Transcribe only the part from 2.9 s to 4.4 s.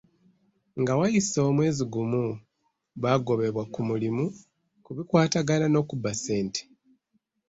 baagobebwa ku mulimu